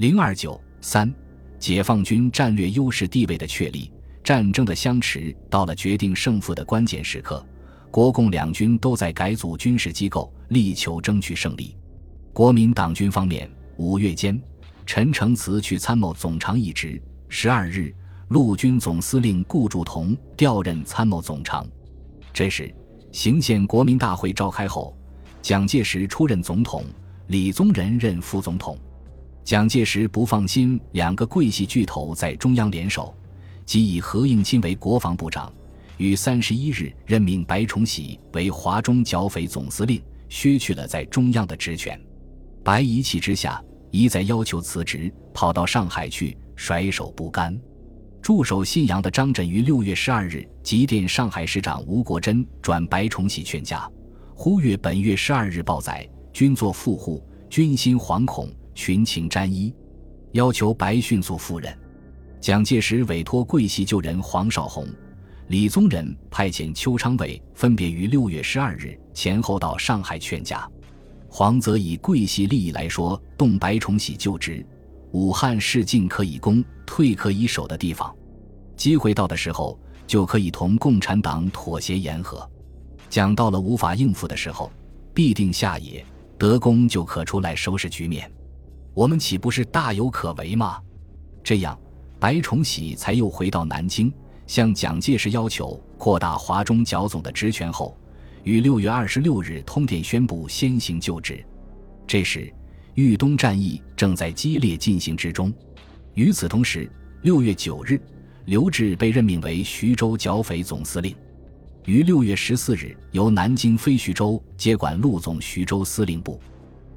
[0.00, 1.14] 零二九三，
[1.58, 3.92] 解放军战略优势地位的确立，
[4.24, 7.46] 战争的相持到了决定胜负的关键时刻，
[7.90, 11.76] 国共两军都在改组军事机构，力求争取胜利。
[12.32, 14.40] 国民党军方面，五月间，
[14.86, 16.98] 陈诚辞去参谋总长一职。
[17.28, 17.94] 十二日，
[18.28, 21.68] 陆军总司令顾祝同调任参谋总长。
[22.32, 22.74] 这时，
[23.12, 24.96] 行宪国民大会召开后，
[25.42, 26.86] 蒋介石出任总统，
[27.26, 28.78] 李宗仁任副总统。
[29.44, 33.14] 蒋介石不放心两个桂系巨头在中央联手，
[33.64, 35.52] 即以何应钦为国防部长，
[35.96, 42.00] 于三十一日任命白崇禧为华中剿匪总司令，削去了在中央的职权。
[42.62, 47.58] 白一气之下，一再要求辞职，跑到上海去，甩手不甘。
[48.22, 53.90] 驻守信阳的张轸于六月十二日急电上海市长吴国桢，转白崇禧劝架，
[54.34, 58.48] 呼吁本月十二日报载，军作富户，军心惶恐，
[58.80, 59.70] 群情沾衣，
[60.32, 61.78] 要求白迅速赴任。
[62.40, 64.86] 蒋介石委托桂系旧人黄绍竑、
[65.48, 70.66] 李宗仁派遣邱昌伟，分别于六月十二日前后到上海劝架。
[71.28, 74.64] 黄则以桂系利益来说，动白崇禧就职，
[75.12, 78.10] 武汉是进可以攻、退可以守的地方，
[78.78, 82.50] 机会到的时候就可以同共产党妥协言和。
[83.10, 84.72] 讲到了无法应付的时候，
[85.12, 86.02] 必定下野，
[86.38, 88.32] 德公就可出来收拾局面，
[88.92, 90.80] 我们岂不是大有可为吗？
[91.42, 91.78] 这样，
[92.18, 94.12] 白崇禧才又回到南京，
[94.46, 97.96] 向蒋介石要求扩大华中剿总的职权后。
[98.42, 101.44] 于六月二十六日通电宣布先行就职。
[102.06, 102.52] 这时，
[102.94, 105.52] 豫东战役正在激烈进行之中。
[106.14, 106.90] 与此同时，
[107.22, 108.00] 六月九日，
[108.46, 111.14] 刘峙被任命为徐州剿匪总司令。
[111.84, 116.40] 于六月十四日，由南京飞徐州接管陆总徐州司令部。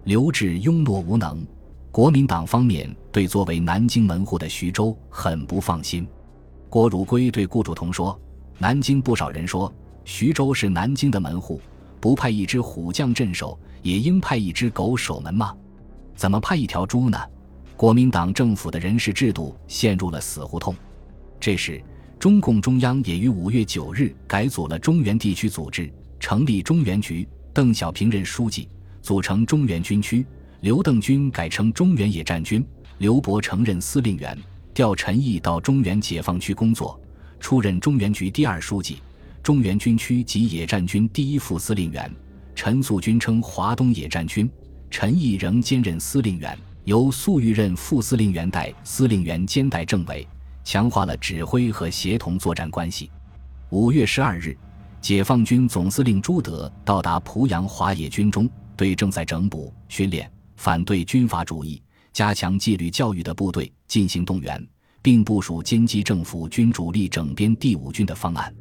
[0.06, 1.46] 刘峙庸懦无能，
[1.94, 6.08] 国民党方面对作为南京门户的徐州很不放心。
[6.68, 8.20] 郭汝瑰对顾祝同说
[8.58, 9.72] ：“南京不少人说。”
[10.04, 11.62] 徐州是南京的门户，
[12.02, 15.56] 不派一只虎将镇守，也应派一只狗守门吗？
[16.16, 17.20] 怎么派一条猪呢？
[17.78, 20.76] 国民党政府的人事制度陷入了死胡同。
[21.40, 21.80] 这时，
[22.18, 28.68] 中共中央也于五月九日改组了中原地区组织，成立中原局，邓小平任书记，
[29.04, 30.26] 组成中原军区。
[30.64, 32.66] 刘邓军改称中原野战军，
[33.00, 34.38] 刘伯承任司令员，
[34.74, 36.98] 调陈毅到中原解放区工作，
[37.38, 39.00] 出任中原局第二书记。
[39.44, 42.10] 中原军区及野战军第一副司令员
[42.56, 44.50] 陈粟军称华东野战军，
[44.90, 50.26] 陈毅仍兼任司令员，由粟裕任副司令员代司令员兼代政委，
[50.64, 53.12] 强化了指挥和协同作战关系。
[53.72, 54.58] 五月十二日，
[55.02, 61.82] 解放军总司令朱德到达濮阳华野军中，对正在整补训练、反对军阀主义、
[62.12, 64.66] 加强纪律教育的部队进行动员，
[65.02, 68.54] 并部署歼击政府军主力整编第五军的方案。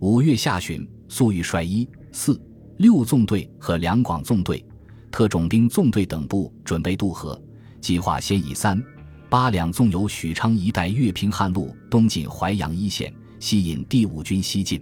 [0.00, 2.40] 五月下旬，粟裕率一、四、
[2.78, 4.64] 六纵队和两广纵队、
[5.10, 7.40] 特种兵纵队等部准备渡河，
[7.80, 8.82] 计划先以三、
[9.28, 14.78] 八两纵由许昌一带越平汉路东进淮阳一线，吸引第五军西进；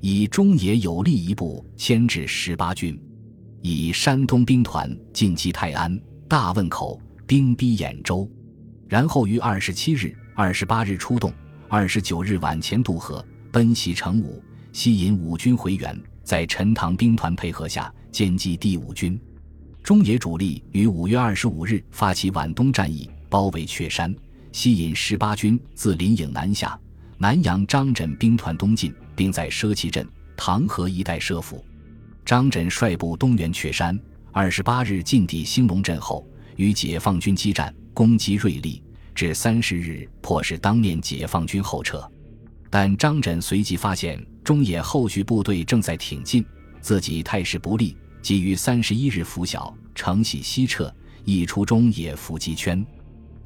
[0.00, 2.96] 以中野有力一部牵制十八军；
[3.66, 5.98] 以山东兵团进击泰安、
[6.28, 8.30] 大汶口，兵逼兖州，
[8.86, 11.32] 然后于二十七日、二十八日出动，
[11.66, 13.24] 二十九日晚前渡河。
[13.50, 19.18] 奔袭成武，吸引五军回援，在陈塘兵团配合下歼击第五军。
[19.82, 24.14] 中野主力于五月二十五日发起皖东战役，包围雀山，
[24.52, 26.78] 吸引十八军自临颍南下。
[27.16, 31.64] 南阳张轸兵团东进，并在赊旗镇、唐河一带设伏。
[32.24, 33.98] 张轸率部东援雀山，
[34.32, 36.26] 二十八日进抵兴隆镇后，
[36.56, 38.82] 与解放军激战，攻击锐利，
[39.14, 42.02] 至三十日迫使当面解放军后撤。
[42.70, 46.42] 但张轸随即发现中野后续部队正在挺进，
[46.80, 50.90] 自己态势不利，即于三十一日拂晓，乘喜西撤，
[51.26, 52.84] 一出中野伏击圈。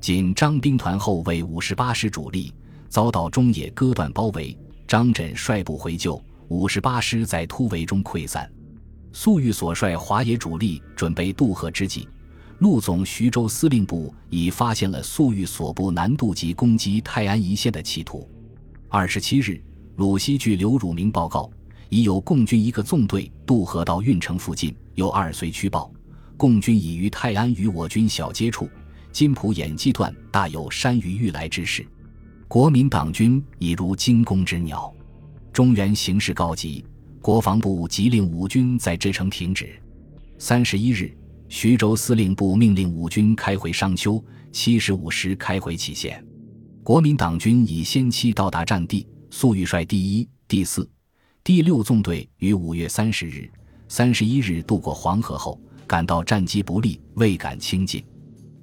[0.01, 2.55] 仅张兵团后卫五十八师主力
[2.89, 8.49] 遭到中野割断包围，张轸率部回救，五十八师在突围中溃散。
[9.13, 12.09] 粟裕所率华野主力准备渡河之际，
[12.59, 18.29] 陆总徐州司令部已发现了粟裕所部南渡及攻击泰安一线的企图。
[18.89, 19.61] 二十七日，
[19.97, 21.51] 鲁西据刘汝明报告，
[21.89, 24.75] 已有共军一个纵队渡河到运城附近。
[24.95, 25.93] 有二随区报，
[26.37, 28.69] 共军已于泰安与我军小接触，
[29.13, 31.87] 金浦演技段大有山雨欲来之势。
[32.49, 34.93] 国民党军已如惊弓之鸟。
[35.53, 36.85] 中原形势告急，
[37.29, 39.79] 国防部急令五军在这城停止。
[40.39, 41.15] 三十一日，
[41.51, 46.25] 徐州司令部命令五军开回商丘，七十五师开回祁县。
[46.83, 50.89] 国民党军已先期到达战地，粟裕率第一、第四、
[51.45, 53.47] 第六纵队于五月三十日、
[53.89, 58.03] 三十一日渡过黄河后，感到战机不利，未敢轻进。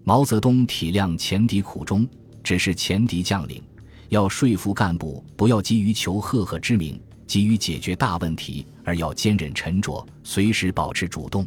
[0.03, 2.09] 毛泽东体谅前敌苦衷，
[2.43, 3.61] 只是前敌将领
[4.09, 11.45] 要说服干部不要急于求赫赫之名，急于解决大问题，而要坚忍沉着，随时保持主动。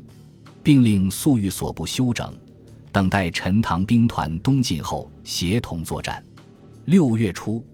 [0.60, 2.30] 并令粟裕所部休整，
[2.92, 6.22] 等待陈塘兵团东进后协同作战。
[6.84, 7.64] 六月初，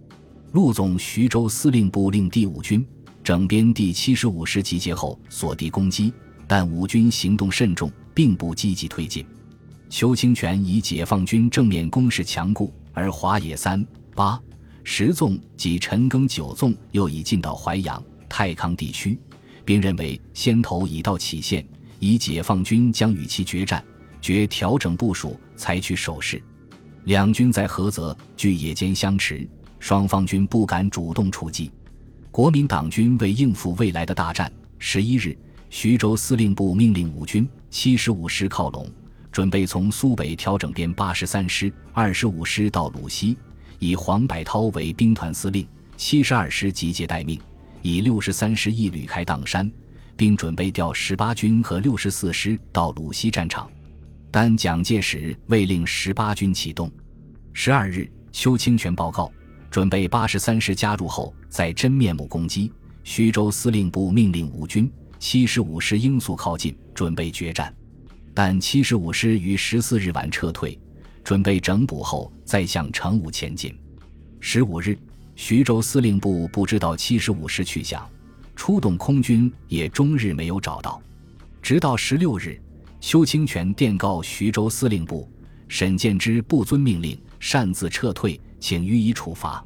[0.53, 2.87] 陆总徐州司令部令第五军
[3.25, 6.13] 整编第七十五师集结后锁地攻击，
[6.47, 9.27] 但五军行动慎重，并不积极推进。
[9.91, 13.85] 邱清泉以解放军正面攻势强固，而华野三
[14.15, 14.41] 八
[14.85, 19.19] 十纵及陈赓九纵又已进到淮阳、太康地区，
[19.65, 21.67] 并认为先头已到杞县。
[22.01, 23.83] 以解放军将与其决战，
[24.21, 26.43] 决调整部署，采取守势。
[27.05, 29.49] 两军在菏泽据野间相持，
[29.79, 31.71] 双方均不敢主动出击。
[32.31, 35.35] 国民党军为应付未来的大战，十一日，
[35.71, 38.87] 徐州司令部命令五军七十五师靠拢，
[39.33, 43.35] 准备从苏北调整编八十三师、二十五师到鲁西，
[43.79, 45.67] 以黄百韬为兵团司令，
[45.97, 47.41] 七十二师集结待命，
[47.83, 49.71] 以六十三师一旅开砀山。
[50.17, 53.69] 并准备调十八军和六十四师到鲁西战场，
[54.31, 56.91] 但蒋介石未令十八军启动。
[57.53, 59.29] 十二日，邱清泉报告，
[59.71, 62.71] 准备八十三师加入后再真面目攻击。
[63.03, 67.75] 徐州司令部命令五军七十五师应速靠近，准备决战，
[68.33, 70.79] 但七十五师于十四日晚撤退，
[71.25, 73.75] 准备整补后再向成武前进。
[74.39, 74.97] 十五日，
[75.35, 78.07] 徐州司令部不知道七十五师去向。
[78.55, 81.03] 出动空军也终日没有找到，
[81.61, 82.61] 直到十六日，
[83.01, 85.29] 邱清泉电告徐州司令部，
[85.67, 89.65] 沈建之不遵命令，擅自撤退，请予以处罚。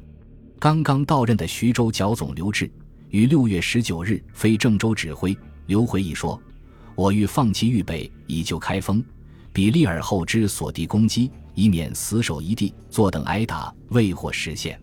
[0.57, 2.69] 刚刚到任的徐州剿总刘峙
[3.09, 6.41] 于六月十九日飞郑州指挥，刘回忆说
[6.95, 9.03] ：“我欲放弃预备，以救开封，
[9.53, 11.29] 比利尔后之所地攻击，
[11.59, 14.79] 以免死守一地，坐等挨打，未获实现。”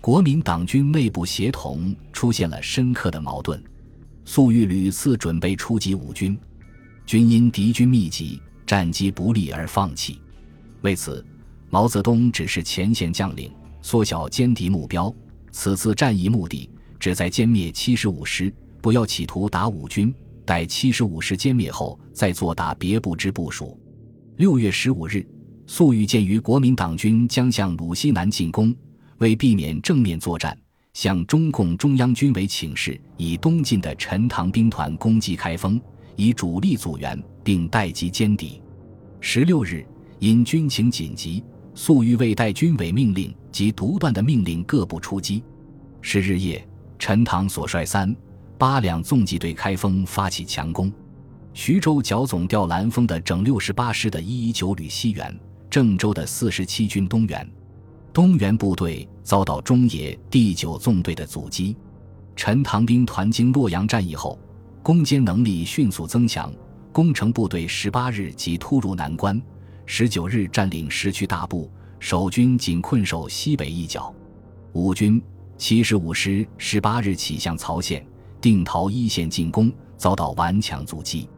[0.00, 3.62] 国民党军内部协同出现了深刻的矛盾，
[4.24, 6.38] 粟裕屡次准备出击五军，
[7.04, 10.20] 均因敌军密集、战机不利而放弃。
[10.82, 11.24] 为此，
[11.68, 15.12] 毛泽东指示前线将领缩小歼敌目标，
[15.50, 20.14] 此次战役目的旨在歼灭七十五师，不要企图打五军，
[20.46, 23.78] 待七十五师歼灭后再做打别部之部署。
[24.36, 25.26] 六月十五日，
[25.70, 28.74] 粟裕鉴于国民党军将向鲁西南进攻。
[29.18, 30.56] 为避免正面作战，
[30.94, 35.78] 向中共中央军委请示，以东进的陈塘兵团攻击开封，
[36.16, 38.62] 以主力阻援，并待机歼敌。
[39.20, 39.84] 十六日，
[40.20, 41.44] 因军情紧急，
[41.74, 45.42] 粟裕未待军委命令及独断的命令，各部出击。
[46.00, 46.66] 十日夜，
[46.98, 48.16] 陈塘所率三
[48.56, 50.90] 八两纵骑对开封发起强攻，
[51.52, 55.38] 徐州剿总调蓝峰的整六十八师的一一九旅西援，
[55.70, 57.48] 郑州的四十七军东援。
[58.12, 61.76] 东援部队遭到中野第九纵队的阻击，
[62.34, 64.38] 陈塘兵团经洛阳战役后，
[64.82, 66.52] 攻坚能力迅速增强。
[66.90, 69.40] 攻城部队十八日即突入南关，
[69.86, 71.70] 十九日占领石渠大部，
[72.00, 74.12] 守军仅困守西北一角。
[74.72, 75.22] 五军
[75.56, 78.04] 七十五师十八日起向曹县、
[78.40, 81.28] 定陶一线进攻，遭到顽强阻击。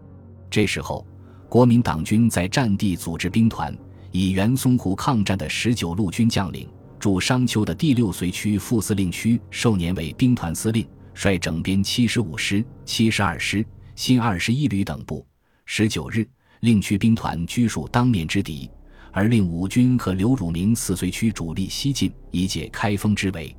[0.48, 1.04] 这时候，
[1.48, 3.76] 国民党军在战地组织兵团。
[4.12, 13.64] 以袁淞沪抗战的十九路军将领，驻商丘的第六随区副司令区受年为兵团司令，率整编七十五师、七十二师、
[13.94, 15.24] 新二十一旅等部。
[15.64, 16.26] 十九日，
[16.60, 18.68] 令区兵团拘束当面之敌，
[19.12, 23.54] 而令五军和刘汝明四随区主力西进，以解开封之围。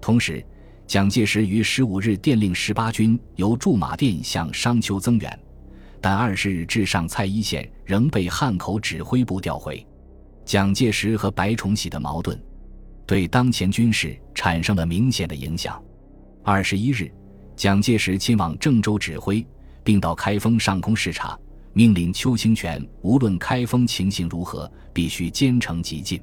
[0.00, 0.44] 同时，
[0.86, 5.40] 蒋介石于十五日电令十八军由驻马店向商丘增援。
[6.00, 9.84] 但二十日至上蔡一线仍被汉口指挥部调回，
[10.44, 12.38] 蒋介石和白崇禧的矛盾，
[13.06, 15.82] 对当前军事产生了明显的影响。
[16.44, 17.10] 二十一日，
[17.56, 19.44] 蒋介石亲往郑州指挥，
[19.82, 21.36] 并到开封上空视察，
[21.72, 26.20] 命令邱清泉无论开封情形如何，必须兼程急进。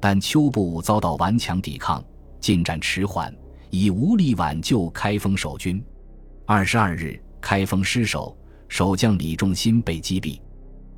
[0.00, 2.02] 但邱部遭到顽强抵抗，
[2.40, 3.34] 进展迟缓，
[3.68, 5.82] 已无力挽救开封守军。
[6.46, 8.34] 二十二日，开封失守。
[8.70, 10.40] 守将李仲新被击毙，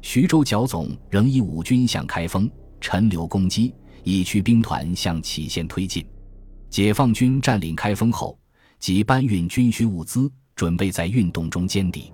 [0.03, 2.49] 徐州剿总仍以五军向开封、
[2.83, 3.75] 陈留攻击，
[4.05, 6.07] 以驱兵团向杞县推进。
[6.69, 8.39] 解放军占领开封后，
[8.79, 12.13] 即搬运军需物资，准备在运动中歼敌。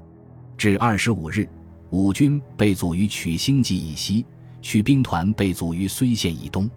[0.56, 1.48] 至二十五日，
[1.90, 4.24] 五军被阻于曲兴集以西，
[4.62, 6.70] 驱兵团被阻于睢县以东。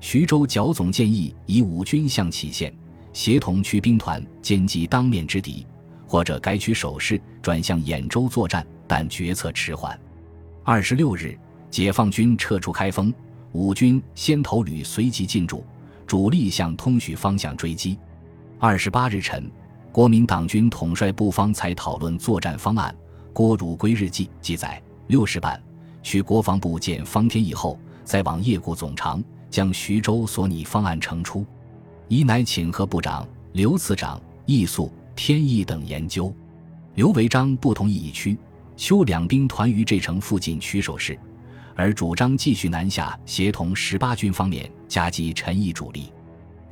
[0.00, 2.76] 徐州剿总建议以五军向杞县，
[3.12, 5.64] 协同驱兵团歼击当面之敌，
[6.16, 10.00] 或者改取守势转向兖州作战，但决策迟缓。
[10.64, 11.38] 二十六日，
[11.70, 13.12] 解放军撤出开封，
[13.52, 15.62] 五军先头旅随即进驻，
[16.06, 17.98] 主力向通许方向追击。
[18.58, 19.50] 二十八日晨，
[19.92, 22.96] 国民党军统帅部方才讨论作战方案。
[23.34, 25.62] 郭汝瑰日记记载：六时半，
[26.02, 31.44] 去国防部见方天以后，再往叶固总长，将徐州所拟方案呈出。
[32.08, 36.32] 宜乃请贺部长、刘次长、易速、天意等研究。
[36.94, 38.38] 刘维章不同意以区
[38.76, 41.18] 修两兵团于这城附近取守势，
[41.74, 46.12] 而主张继续南下，协同十八军方面夹击陈毅主力。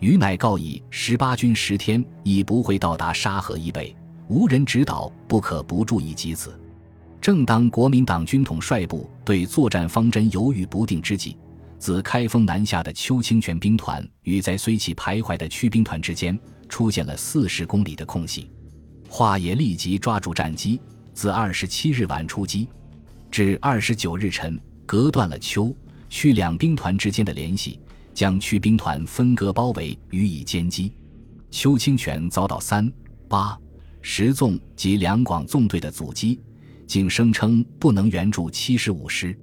[0.01, 3.97] 余乃告以十八军十天已不会到达沙河以北。
[4.29, 6.59] 无人指导，不可不注意及此。
[7.21, 11.37] 正当国民党军统帅部对作战方针犹豫不定之际，
[11.85, 18.51] 自开封南下的邱清泉兵团与在睢起徘徊的驱兵团之间出现了四十公里的空隙。
[19.07, 20.81] 华野立即抓住战机，
[21.13, 22.71] 自二十七日晚出击，
[23.31, 25.77] 至二十九日晨，隔断了邱
[26.09, 27.79] 区两兵团之间的联系，
[28.15, 30.91] 将驱兵团分割包围，予以歼击。
[31.51, 32.91] 邱清泉遭到三
[33.29, 33.59] 八。
[34.01, 36.41] 十纵及两广纵队的阻击，
[36.87, 39.39] 竟声称不能援助七十五师。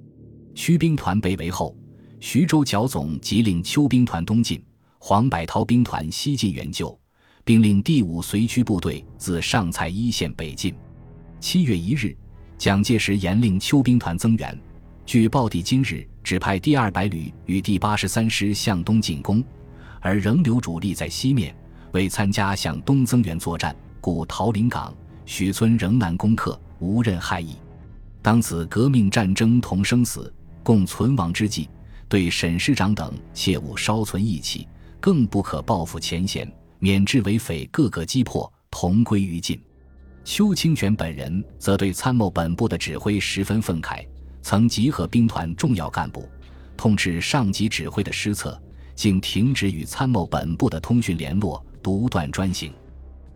[0.56, 1.76] 驱兵团被围后，
[2.24, 4.64] 徐州剿总即令邱兵团东进，
[5.00, 6.96] 黄百韬兵团西进援救，
[7.44, 10.72] 并令第五随驱部队自上蔡一线北进。
[11.40, 12.16] 七月一日，
[12.56, 14.56] 蒋介石严令邱兵团增援。
[15.04, 19.42] 据报，帝今日只派第二百旅与第八十三师向东进攻，
[20.00, 21.52] 而仍留主力在西面，
[21.90, 23.74] 为参加向东增援作战。
[24.00, 24.94] 故桃林港、
[25.26, 27.56] 许村仍难攻克，无任害矣。
[28.22, 31.68] 当此革命战争同生死、共存亡之际，
[32.12, 34.68] 对沈师长等切勿稍存义气，
[35.00, 36.46] 更不可报复前嫌，
[36.78, 39.58] 免致为匪各个击破，同归于尽。
[40.22, 44.06] 邱清泉本人则对参谋本部的指挥十分愤慨，
[44.42, 46.28] 曾集合兵团重要干部，
[46.76, 48.62] 痛斥上级指挥的失策，
[48.94, 52.70] 竟停止与参谋本部的通讯联络，独断专行。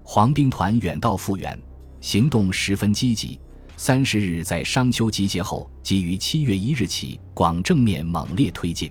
[0.03, 1.59] 黄兵团远道复员，
[2.03, 3.41] 行动十分积极。
[3.79, 8.91] 三十日在商丘集结后，即于七月一日起广正面猛烈推进。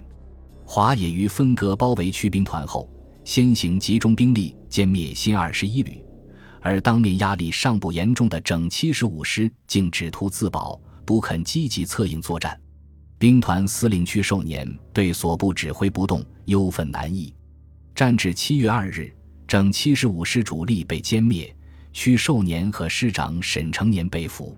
[0.64, 2.90] 华野于分割包围区兵团后，
[3.24, 6.00] 先行集中兵力歼灭新二十一旅，
[6.62, 12.60] 而当面压力尚不严重的整七十五师竟只图自保，不肯积极策应作战。
[13.18, 17.34] 兵团司令区寿年对所部指挥不动，忧愤难抑。
[17.96, 19.12] 战至七月二日。
[19.48, 21.56] 整七十五师主力被歼灭，
[21.94, 24.58] 屈寿年和师长沈成年被俘。